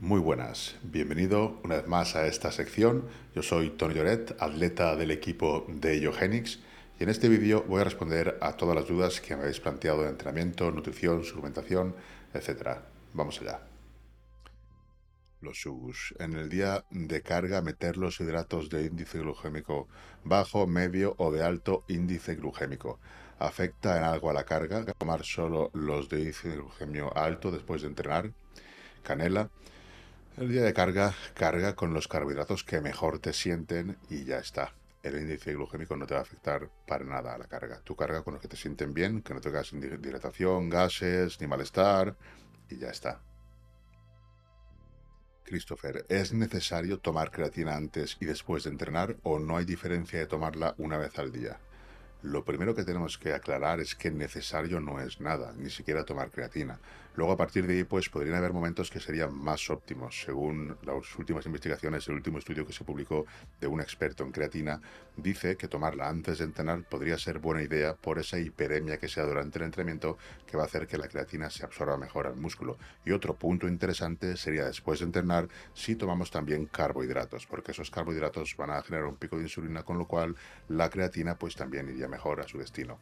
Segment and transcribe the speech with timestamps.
[0.00, 3.04] Muy buenas, bienvenido una vez más a esta sección.
[3.34, 6.58] Yo soy Tony Lloret, atleta del equipo de Yogenix
[6.98, 10.02] y en este vídeo voy a responder a todas las dudas que me habéis planteado
[10.02, 11.94] de entrenamiento, nutrición, suplementación,
[12.32, 12.78] etc.
[13.12, 13.60] Vamos allá.
[15.42, 16.14] Los SUS.
[16.18, 19.86] En el día de carga, meter los hidratos de índice glucémico
[20.24, 23.00] bajo, medio o de alto índice glucémico.
[23.38, 24.82] ¿Afecta en algo a la carga?
[24.94, 28.32] Tomar solo los de índice glucemio alto después de entrenar.
[29.02, 29.50] Canela.
[30.40, 34.72] El día de carga, carga con los carbohidratos que mejor te sienten y ya está.
[35.02, 37.82] El índice glucémico no te va a afectar para nada a la carga.
[37.84, 42.16] Tú carga con los que te sienten bien, que no tengas dilatación, gases ni malestar
[42.70, 43.20] y ya está.
[45.44, 50.26] Christopher, ¿es necesario tomar creatina antes y después de entrenar o no hay diferencia de
[50.26, 51.60] tomarla una vez al día?
[52.22, 56.30] Lo primero que tenemos que aclarar es que necesario no es nada, ni siquiera tomar
[56.30, 56.78] creatina.
[57.14, 60.22] Luego a partir de ahí pues podrían haber momentos que serían más óptimos.
[60.24, 63.26] Según las últimas investigaciones, el último estudio que se publicó
[63.60, 64.80] de un experto en creatina
[65.16, 69.24] dice que tomarla antes de entrenar podría ser buena idea por esa hiperemia que sea
[69.24, 72.78] durante el entrenamiento que va a hacer que la creatina se absorba mejor al músculo.
[73.04, 78.56] Y otro punto interesante sería después de entrenar si tomamos también carbohidratos, porque esos carbohidratos
[78.56, 80.36] van a generar un pico de insulina, con lo cual
[80.68, 82.98] la creatina pues también iría mejor a su destino.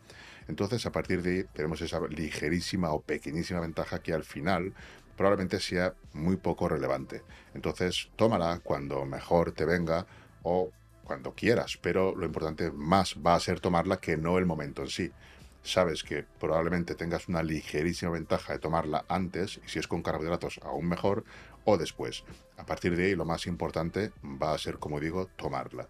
[0.49, 4.75] Entonces, a partir de ahí, tenemos esa ligerísima o pequeñísima ventaja que al final
[5.17, 7.23] probablemente sea muy poco relevante.
[7.55, 10.07] Entonces, tómala cuando mejor te venga
[10.43, 10.71] o
[11.05, 14.89] cuando quieras, pero lo importante más va a ser tomarla que no el momento en
[14.89, 15.13] sí.
[15.63, 20.61] Sabes que probablemente tengas una ligerísima ventaja de tomarla antes, y si es con carbohidratos
[20.63, 21.25] aún mejor,
[21.65, 22.25] o después.
[22.57, 25.89] A partir de ahí, lo más importante va a ser, como digo, tomarla.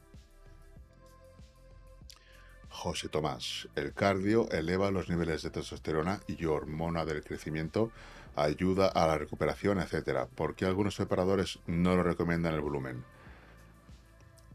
[2.68, 3.68] José Tomás.
[3.74, 7.90] El cardio eleva los niveles de testosterona y hormona del crecimiento,
[8.36, 10.26] ayuda a la recuperación, etc.
[10.34, 13.04] ¿Por qué algunos preparadores no lo recomiendan el volumen?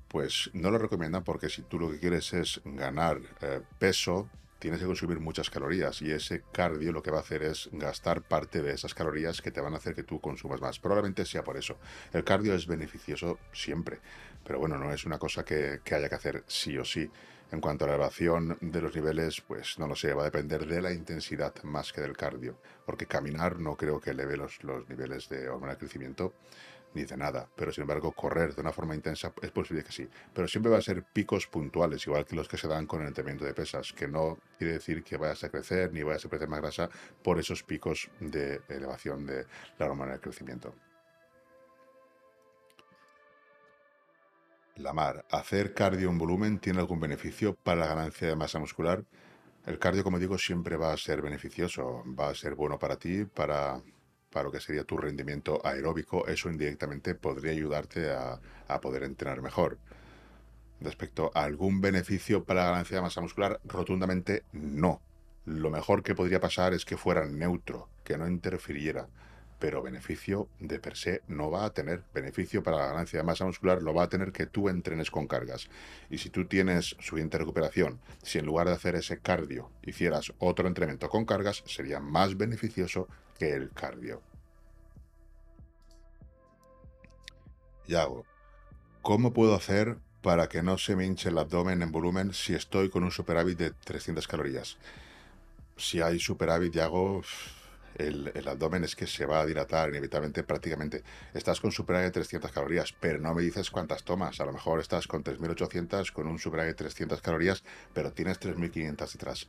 [0.08, 4.80] Pues no lo recomiendan porque si tú lo que quieres es ganar eh, peso, tienes
[4.80, 8.62] que consumir muchas calorías y ese cardio lo que va a hacer es gastar parte
[8.62, 10.80] de esas calorías que te van a hacer que tú consumas más.
[10.80, 11.78] Probablemente sea por eso.
[12.14, 14.00] El cardio es beneficioso siempre,
[14.46, 17.12] pero bueno, no es una cosa que, que haya que hacer sí o sí.
[17.52, 20.66] En cuanto a la elevación de los niveles, pues no lo sé, va a depender
[20.66, 24.90] de la intensidad más que del cardio, porque caminar no creo que eleve los, los
[24.90, 26.34] niveles de hormona de crecimiento
[26.94, 30.08] ni de nada, pero sin embargo correr de una forma intensa es posible que sí,
[30.34, 33.08] pero siempre va a ser picos puntuales, igual que los que se dan con el
[33.08, 36.50] entrenamiento de pesas, que no quiere decir que vayas a crecer ni vayas a perder
[36.50, 36.90] más grasa
[37.24, 39.46] por esos picos de elevación de
[39.78, 40.76] la hormona de crecimiento.
[44.78, 45.24] La mar.
[45.30, 49.04] ¿Hacer cardio en volumen tiene algún beneficio para la ganancia de masa muscular?
[49.68, 53.26] El cardio, como digo, siempre va a ser beneficioso, va a ser bueno para ti,
[53.26, 53.84] para,
[54.32, 56.26] para lo que sería tu rendimiento aeróbico.
[56.26, 59.78] Eso indirectamente podría ayudarte a, a poder entrenar mejor.
[60.82, 65.02] Respecto a algún beneficio para la ganancia de masa muscular, rotundamente no.
[65.46, 69.08] Lo mejor que podría pasar es que fuera neutro, que no interfiriera
[69.64, 72.04] pero beneficio de per se no va a tener.
[72.14, 75.26] Beneficio para la ganancia de masa muscular lo va a tener que tú entrenes con
[75.26, 75.70] cargas.
[76.10, 80.68] Y si tú tienes suficiente recuperación, si en lugar de hacer ese cardio hicieras otro
[80.68, 83.08] entrenamiento con cargas, sería más beneficioso
[83.40, 84.22] que el cardio.
[87.88, 88.26] Y hago,
[89.02, 92.90] ¿cómo puedo hacer para que no se me hinche el abdomen en volumen si estoy
[92.90, 94.78] con un superávit de 300 calorías?
[95.78, 97.24] Si hay superávit, hago
[97.98, 101.04] el, abdomen es que se va a dilatar inevitablemente prácticamente.
[101.34, 104.40] Estás con superávit de 300 calorías, pero no me dices cuántas tomas.
[104.40, 109.12] A lo mejor estás con 3.800 con un superávit de 300 calorías, pero tienes 3.500
[109.12, 109.48] detrás.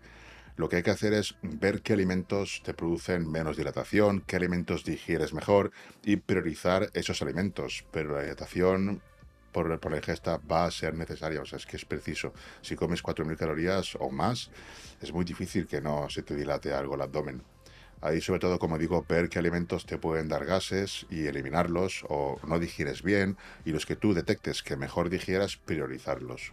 [0.57, 4.85] Lo que hay que hacer es ver qué alimentos te producen menos dilatación, qué alimentos
[4.85, 5.73] digieres mejor
[6.05, 7.85] y priorizar esos alimentos.
[7.91, 9.03] Pero la dilatación
[9.51, 12.33] por, por, la ingesta va a ser necesaria, o sea, es que es preciso.
[12.61, 14.51] Si comes 4.000 calorías o más,
[15.01, 17.54] es muy difícil que no se te dilate algo el abdomen.
[18.05, 22.39] Ahí sobre todo, como digo, ver qué alimentos te pueden dar gases y eliminarlos o
[22.47, 26.53] no digieres bien y los que tú detectes que mejor digieras, priorizarlos.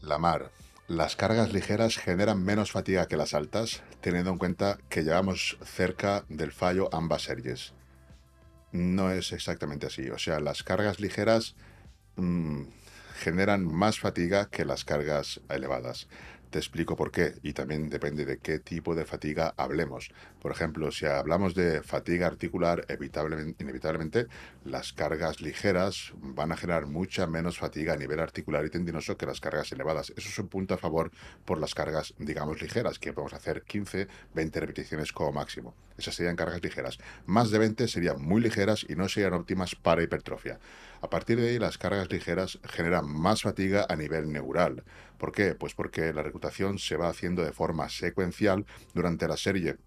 [0.00, 0.50] La mar.
[0.88, 6.24] Las cargas ligeras generan menos fatiga que las altas, teniendo en cuenta que llevamos cerca
[6.30, 7.74] del fallo ambas series.
[8.72, 10.08] No es exactamente así.
[10.08, 11.56] O sea, las cargas ligeras...
[12.16, 12.62] Mm,
[13.14, 16.08] generan más fatiga que las cargas elevadas.
[16.54, 20.12] Te explico por qué y también depende de qué tipo de fatiga hablemos.
[20.40, 24.28] Por ejemplo, si hablamos de fatiga articular, inevitablemente
[24.64, 29.26] las cargas ligeras van a generar mucha menos fatiga a nivel articular y tendinoso que
[29.26, 30.12] las cargas elevadas.
[30.16, 31.10] Eso es un punto a favor
[31.44, 35.74] por las cargas, digamos, ligeras, que podemos hacer 15, 20 repeticiones como máximo.
[35.98, 36.98] Esas serían cargas ligeras.
[37.26, 40.60] Más de 20 serían muy ligeras y no serían óptimas para hipertrofia.
[41.00, 44.84] A partir de ahí, las cargas ligeras generan más fatiga a nivel neural.
[45.24, 45.54] ¿Por qué?
[45.54, 49.78] Pues porque la reclutación se va haciendo de forma secuencial durante la serie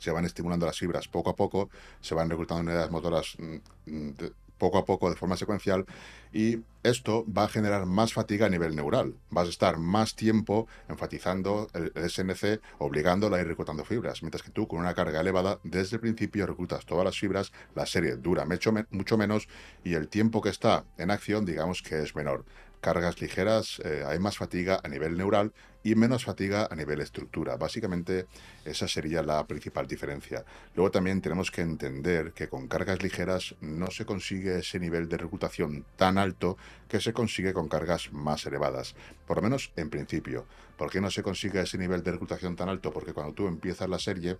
[0.00, 1.70] se van estimulando las fibras poco a poco,
[2.00, 4.14] se van reclutando unidades motoras mm, mm,
[4.58, 5.86] poco a poco de forma secuencial
[6.32, 9.14] y esto va a generar más fatiga a nivel neural.
[9.30, 14.50] Vas a estar más tiempo enfatizando el SNC, obligándola a ir reclutando fibras, mientras que
[14.50, 18.44] tú con una carga elevada desde el principio reclutas todas las fibras, la serie dura
[18.46, 19.46] mucho, mucho menos
[19.84, 22.44] y el tiempo que está en acción digamos que es menor
[22.82, 25.52] cargas ligeras eh, hay más fatiga a nivel neural
[25.84, 27.56] y menos fatiga a nivel estructura.
[27.56, 28.26] Básicamente
[28.64, 30.44] esa sería la principal diferencia.
[30.74, 35.16] Luego también tenemos que entender que con cargas ligeras no se consigue ese nivel de
[35.16, 36.58] reclutación tan alto
[36.88, 38.96] que se consigue con cargas más elevadas,
[39.26, 40.44] por lo menos en principio.
[40.76, 42.92] ¿Por qué no se consigue ese nivel de reclutación tan alto?
[42.92, 44.38] Porque cuando tú empiezas la serie,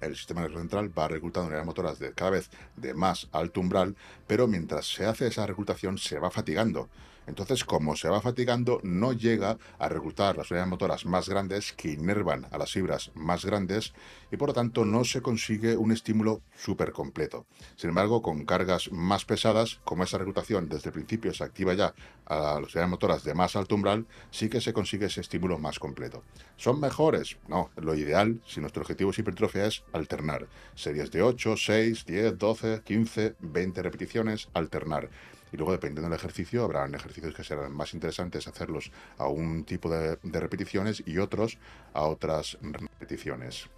[0.00, 3.96] el sistema nervioso central va reclutando unidades motoras de cada vez de más alto umbral,
[4.26, 6.88] pero mientras se hace esa reclutación se va fatigando.
[7.28, 11.92] Entonces, como se va fatigando, no llega a reclutar las unidades motoras más grandes que
[11.92, 13.92] inervan a las fibras más grandes
[14.32, 17.44] y por lo tanto no se consigue un estímulo súper completo.
[17.76, 21.94] Sin embargo, con cargas más pesadas, como esa reclutación desde el principio se activa ya
[22.24, 25.78] a las unidades motoras de más alto umbral, sí que se consigue ese estímulo más
[25.78, 26.24] completo.
[26.56, 27.36] ¿Son mejores?
[27.46, 30.46] No, lo ideal, si nuestro objetivo es hipertrofia, es alternar.
[30.74, 35.08] Series de 8, 6, 10, 12, 15, 20 repeticiones, alternar
[35.52, 39.88] y luego dependiendo del ejercicio habrán ejercicios que serán más interesantes hacerlos a un tipo
[39.90, 41.58] de, repeticiones y otros
[41.94, 43.68] a otras repeticiones.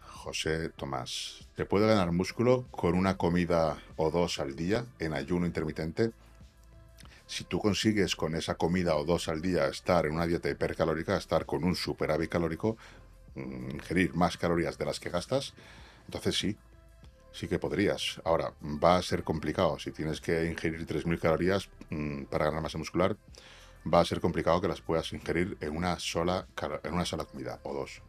[0.00, 5.46] José Tomás, ¿te puede ganar músculo con una comida o dos al día en ayuno
[5.46, 6.12] intermitente?
[7.26, 11.16] Si tú consigues con esa comida o dos al día estar en una dieta hipercalórica,
[11.16, 12.76] estar con un superávit calórico,
[13.34, 15.54] ingerir más calorías de las que gastas,
[16.06, 16.56] entonces sí,
[17.32, 18.20] sí que podrías.
[18.24, 19.78] Ahora, va a ser complicado.
[19.78, 23.16] Si tienes que ingerir 3.000 calorías mm, para ganar masa muscular,
[23.92, 26.46] va a ser complicado que las puedas ingerir en una sola,
[26.82, 28.02] en una sola comida o dos.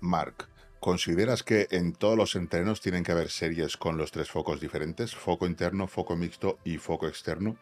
[0.00, 0.48] Mark,
[0.80, 5.14] ¿consideras que en todos los entrenos tienen que haber series con los tres focos diferentes?
[5.14, 7.56] Foco interno, foco mixto y foco externo.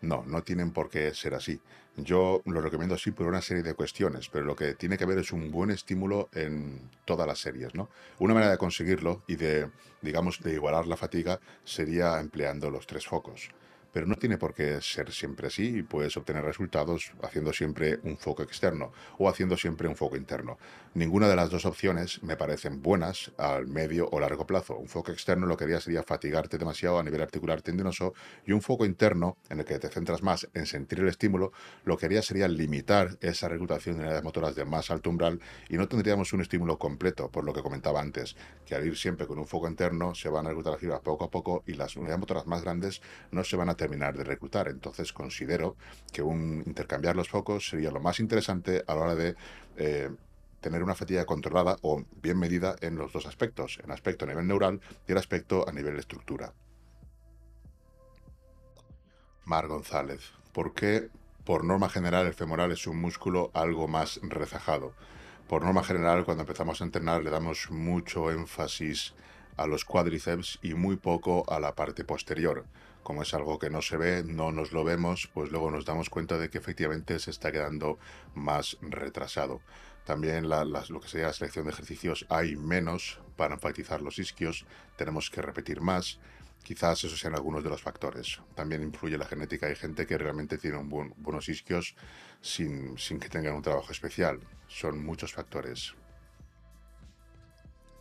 [0.00, 1.60] No, no tienen por qué ser así.
[1.96, 5.18] Yo lo recomiendo así por una serie de cuestiones, pero lo que tiene que haber
[5.18, 7.90] es un buen estímulo en todas las series, ¿no?
[8.18, 9.70] Una manera de conseguirlo y de,
[10.00, 13.50] digamos, de igualar la fatiga sería empleando los tres focos
[13.92, 18.16] pero no tiene por qué ser siempre así y puedes obtener resultados haciendo siempre un
[18.16, 20.58] foco externo o haciendo siempre un foco interno.
[20.94, 24.76] Ninguna de las dos opciones me parecen buenas al medio o largo plazo.
[24.76, 28.14] Un foco externo lo que haría sería fatigarte demasiado a nivel articular tendinoso
[28.44, 31.52] y un foco interno en el que te centras más en sentir el estímulo
[31.84, 35.76] lo que haría sería limitar esa reclutación de unidades motoras de más alto umbral y
[35.76, 39.38] no tendríamos un estímulo completo, por lo que comentaba antes, que al ir siempre con
[39.38, 42.20] un foco interno se van a reclutar las fibras poco a poco y las unidades
[42.20, 43.00] motoras más grandes
[43.30, 44.68] no se van a terminar de reclutar.
[44.68, 45.74] Entonces considero
[46.12, 49.36] que un, intercambiar los focos sería lo más interesante a la hora de
[49.78, 50.10] eh,
[50.60, 54.46] tener una fatiga controlada o bien medida en los dos aspectos, en aspecto a nivel
[54.46, 56.52] neural y el aspecto a nivel estructura.
[59.46, 60.20] Mar González,
[60.52, 61.08] ¿por qué
[61.44, 64.92] por norma general el femoral es un músculo algo más rezajado?
[65.48, 69.14] Por norma general, cuando empezamos a entrenar le damos mucho énfasis
[69.56, 72.66] a los cuádriceps y muy poco a la parte posterior
[73.02, 76.10] como es algo que no se ve, no nos lo vemos, pues luego nos damos
[76.10, 77.98] cuenta de que efectivamente se está quedando
[78.34, 79.60] más retrasado.
[80.04, 84.66] También lo que sería la selección de ejercicios hay menos para enfatizar los isquios,
[84.96, 86.18] tenemos que repetir más.
[86.62, 88.40] Quizás esos sean algunos de los factores.
[88.54, 89.66] También influye la genética.
[89.66, 91.94] Hay gente que realmente tiene buenos isquios
[92.42, 94.40] sin, sin que tengan un trabajo especial.
[94.68, 95.94] Son muchos factores.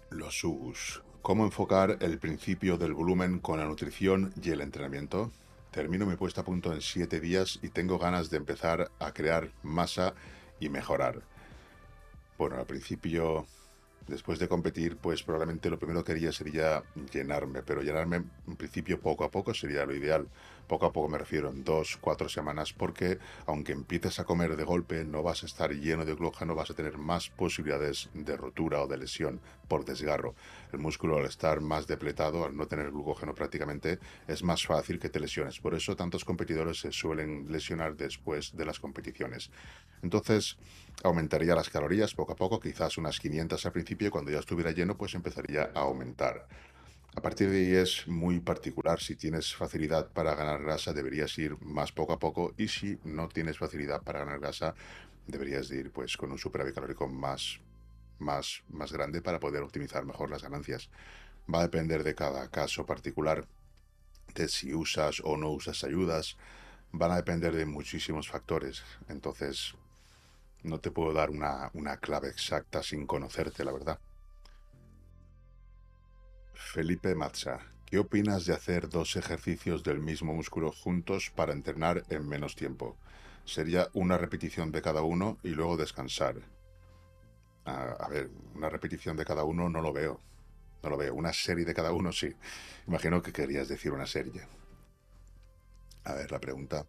[0.10, 1.02] Los US.
[1.22, 5.32] ¿Cómo enfocar el principio del volumen con la nutrición y el entrenamiento?
[5.70, 9.52] Termino mi puesta a punto en 7 días y tengo ganas de empezar a crear
[9.62, 10.14] masa
[10.62, 11.22] y mejorar.
[12.38, 13.46] Bueno, al principio,
[14.08, 19.00] después de competir, pues probablemente lo primero que haría sería llenarme, pero llenarme en principio
[19.00, 20.26] poco a poco sería lo ideal,
[20.70, 24.64] Poco a poco me refiero en dos, cuatro semanas, porque aunque empieces a comer de
[24.64, 28.84] golpe, no vas a estar lleno de glucógeno, vas a tener más posibilidades de rotura
[28.84, 30.36] o de lesión por desgarro.
[30.72, 33.98] El músculo al estar más depletado, al no tener glucógeno prácticamente,
[34.28, 35.60] es más fácil que te lesiones.
[35.60, 39.50] Por eso tantos competidores se suelen lesionar después de las competiciones.
[40.04, 40.56] Entonces,
[41.04, 44.70] aumentaría las calorías poco a poco, quizás unas 500 al principio, y cuando ya estuviera
[44.70, 46.46] lleno, pues empezaría a aumentar.
[47.16, 49.00] A partir de ahí es muy particular.
[49.02, 52.54] Si tienes facilidad para ganar grasa, deberías ir más poco a poco.
[52.58, 54.76] Y si no tienes facilidad para ganar grasa,
[55.28, 57.60] deberías ir pues con un superávit calórico más,
[58.20, 60.90] más, más grande para poder optimizar mejor las ganancias.
[61.54, 63.48] Va a depender de cada caso particular,
[64.36, 66.38] de si usas o no usas ayudas.
[66.92, 68.84] Van a depender de muchísimos factores.
[69.10, 69.76] Entonces,
[70.64, 74.00] no te puedo dar una, una clave exacta sin conocerte, la verdad.
[76.60, 82.28] Felipe Matza, ¿qué opinas de hacer dos ejercicios del mismo músculo juntos para entrenar en
[82.28, 82.96] menos tiempo?
[83.44, 86.36] Sería una repetición de cada uno y luego descansar.
[87.66, 90.20] a ver, una repetición de cada uno no lo veo.
[90.84, 91.16] No lo veo.
[91.16, 92.36] Una serie de cada uno sí.
[92.88, 94.46] Imagino que querías decir una serie.
[96.04, 96.86] A ver, la pregunta.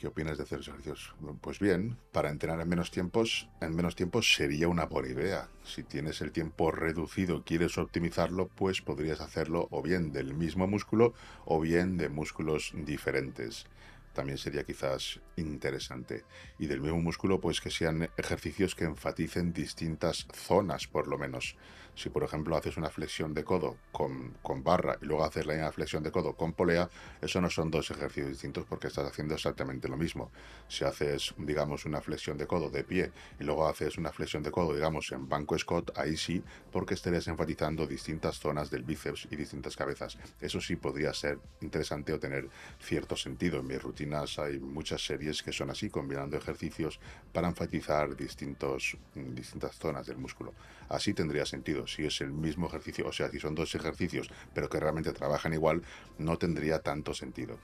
[0.00, 1.14] ¿Qué opinas de hacer ejercicios?
[1.42, 5.48] Pues bien, para entrenar en menos tiempos, en menos tiempo sería una buena idea.
[5.62, 11.12] Si tienes el tiempo reducido quieres optimizarlo, pues podrías hacerlo o bien del mismo músculo
[11.44, 13.66] o bien de músculos diferentes
[14.12, 16.24] también sería quizás interesante.
[16.58, 21.56] Y del mismo músculo, pues que sean ejercicios que enfaticen distintas zonas, por lo menos.
[21.94, 25.54] Si, por ejemplo, haces una flexión de codo con, con barra y luego haces la
[25.54, 26.88] misma flexión de codo con polea,
[27.20, 30.30] eso no son dos ejercicios distintos porque estás haciendo exactamente lo mismo.
[30.68, 34.50] Si haces, digamos, una flexión de codo de pie y luego haces una flexión de
[34.50, 36.42] codo, digamos, en banco Scott, ahí sí,
[36.72, 40.18] porque estarías enfatizando distintas zonas del bíceps y distintas cabezas.
[40.40, 42.48] Eso sí podría ser interesante o tener
[42.80, 46.98] cierto sentido en mi rutina hay muchas series que son así, combinando ejercicios
[47.32, 50.52] para enfatizar distintos, distintas zonas del músculo.
[50.88, 51.79] Así tendría sentido.
[51.86, 55.52] Si es el mismo ejercicio, o sea, si son dos ejercicios, pero que realmente trabajan
[55.52, 55.82] igual,
[56.18, 57.58] no tendría tanto sentido.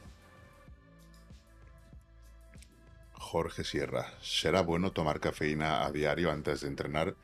[3.12, 7.16] Jorge Sierra, ¿será bueno tomar cafeína a diario antes de entrenar?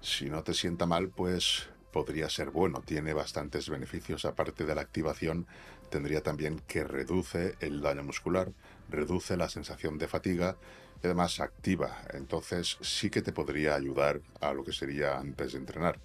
[0.00, 2.82] Si no te sienta mal, pues podría ser bueno.
[2.84, 4.24] Tiene bastantes beneficios.
[4.24, 5.46] Aparte de la activación,
[5.90, 8.52] tendría también que reduce el daño muscular,
[8.88, 10.56] reduce la sensación de fatiga
[11.02, 12.02] y además activa.
[12.14, 16.00] Entonces sí que te podría ayudar a lo que sería antes de entrenar.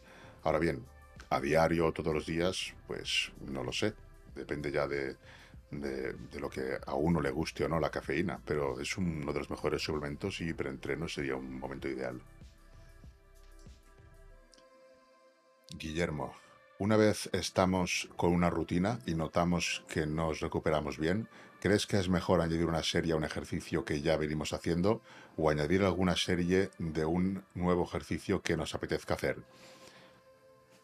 [0.47, 0.85] Ahora bien,
[1.29, 3.93] a diario, todos los días, pues no lo sé.
[4.33, 5.17] Depende ya de,
[5.71, 9.39] de, lo que a uno le guste o no la cafeína, pero es uno de
[9.39, 12.21] los mejores suplementos y preentreno sería un momento ideal.
[15.77, 16.33] Guillermo,
[16.79, 21.27] una vez estamos con una rutina y notamos que nos recuperamos bien,
[21.59, 25.01] ¿crees que es mejor añadir una serie a un ejercicio que ya venimos haciendo
[25.35, 29.43] o añadir alguna serie de un nuevo ejercicio que nos apetezca hacer?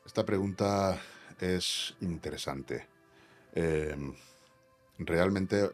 [0.06, 1.00] Esta pregunta
[1.40, 2.86] es interesante.
[3.54, 4.14] Em,
[5.00, 5.70] realmente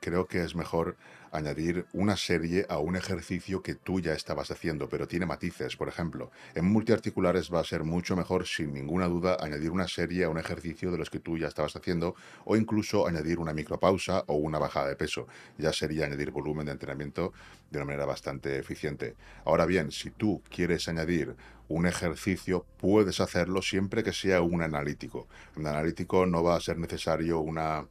[0.00, 0.96] creo que es mejor
[1.34, 5.76] añadir una serie a un ejercicio que tú ya estabas haciendo, pero tiene matices.
[5.76, 10.24] Por ejemplo, en multiarticulares va a ser mucho mejor, sin ninguna duda, añadir una serie
[10.24, 12.14] a un ejercicio de los que tú ya estabas haciendo,
[12.44, 15.26] o incluso añadir una micropausa o una bajada de peso.
[15.58, 17.32] Ya sería añadir volumen de entrenamiento
[17.68, 19.16] de una manera bastante eficiente.
[19.44, 21.34] Ahora bien, si tú quieres añadir
[21.66, 25.26] un ejercicio, puedes hacerlo siempre que sea un analítico.
[25.56, 27.88] Un analítico no va a ser necesario una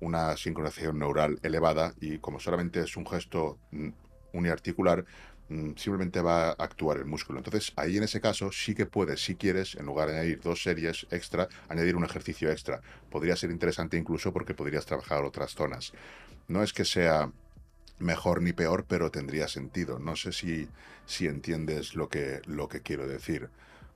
[0.00, 3.88] una sincronización neural elevada y como solamente es un gesto mm,
[4.32, 5.04] uniarticular,
[5.48, 7.38] mm, simplemente va a actuar el músculo.
[7.38, 10.62] Entonces, ahí en ese caso sí que puedes, si quieres, en lugar de añadir dos
[10.62, 12.80] series extra, añadir un ejercicio extra.
[13.10, 15.92] Podría ser interesante incluso porque podrías trabajar otras zonas.
[16.48, 17.30] No es que sea
[17.98, 19.98] mejor ni peor, pero tendría sentido.
[19.98, 20.68] No sé si,
[21.06, 23.50] si entiendes lo que, lo que quiero decir.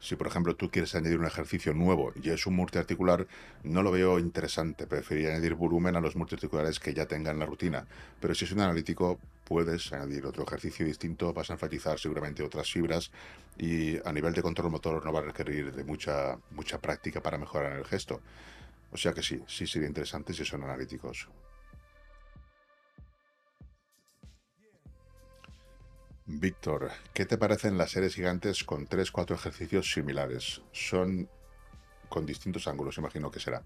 [0.05, 3.27] Si, por ejemplo, tú quieres añadir un ejercicio nuevo y es un multiarticular,
[3.63, 4.87] no lo veo interesante.
[4.87, 7.87] Preferiría añadir volumen a los multiarticulares que ya tengan la rutina.
[8.21, 12.71] Pero si es un analítico, puedes añadir otro ejercicio distinto, vas a enfatizar seguramente otras
[12.71, 13.11] fibras
[13.57, 17.39] y a nivel de control motor no va a requerir de mucha, mucha práctica para
[17.39, 18.21] mejorar el gesto.
[18.93, 21.29] O sea que sí, sí sería interesante si son analíticos.
[26.27, 30.63] Víctor, ¿qué te parecen las series gigantes con 3-4 ejercicios similares?
[30.73, 31.29] Son
[32.09, 33.63] con distintos ángulos, imagino que será.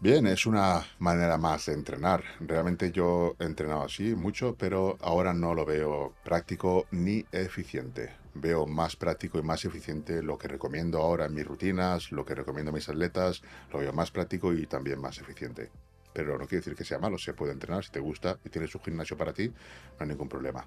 [0.00, 2.24] Bien, es una manera más de entrenar.
[2.40, 8.14] Realmente yo he entrenado así mucho, pero ahora no lo veo práctico ni eficiente.
[8.32, 12.34] Veo más práctico y más eficiente lo que recomiendo ahora en mis rutinas, lo que
[12.34, 15.70] recomiendo a mis atletas, lo veo más práctico y también más eficiente.
[16.18, 18.74] Pero no quiere decir que sea malo, se puede entrenar, si te gusta y tienes
[18.74, 19.54] un gimnasio para ti, no
[20.00, 20.66] hay ningún problema.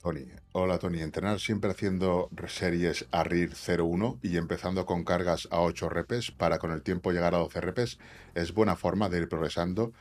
[0.00, 0.26] Tony.
[0.52, 5.90] Hola Tony, entrenar siempre haciendo series a RIR 01 y empezando con cargas a 8
[5.90, 7.98] repes para con el tiempo llegar a 12 repes
[8.34, 9.92] es buena forma de ir progresando.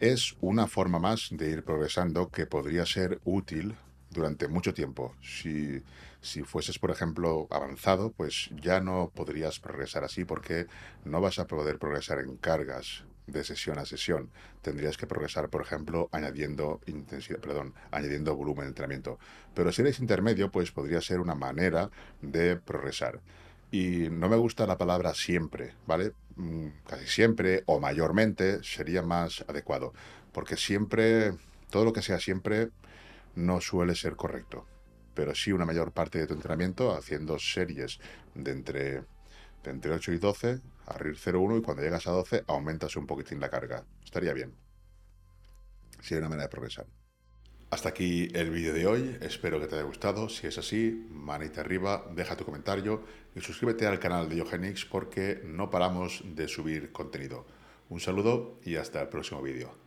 [0.00, 3.76] Es una forma más de ir progresando que podría ser útil
[4.16, 5.14] durante mucho tiempo.
[5.22, 5.82] Si,
[6.20, 10.66] si fueses, por ejemplo, avanzado, pues ya no podrías progresar así porque
[11.04, 14.30] no vas a poder progresar en cargas de sesión a sesión.
[14.62, 19.18] Tendrías que progresar, por ejemplo, añadiendo intensidad, perdón, añadiendo volumen de entrenamiento.
[19.54, 21.90] Pero si eres intermedio, pues podría ser una manera
[22.22, 23.20] de progresar.
[23.70, 26.12] Y no me gusta la palabra siempre, ¿vale?
[26.36, 29.92] Mm, casi siempre o mayormente sería más adecuado,
[30.32, 31.32] porque siempre,
[31.70, 32.70] todo lo que sea siempre,
[33.36, 34.66] no suele ser correcto.
[35.14, 38.00] Pero sí una mayor parte de tu entrenamiento haciendo series
[38.34, 39.04] de entre
[39.70, 43.50] entre 8 y 12, abrir 0,1 y cuando llegas a 12 aumentas un poquitín la
[43.50, 43.84] carga.
[44.04, 44.54] Estaría bien.
[46.00, 46.86] Si hay una manera de progresar.
[47.70, 50.28] Hasta aquí el vídeo de hoy, espero que te haya gustado.
[50.28, 53.02] Si es así, manita arriba, deja tu comentario
[53.34, 57.44] y suscríbete al canal de Yogenix porque no paramos de subir contenido.
[57.88, 59.85] Un saludo y hasta el próximo vídeo.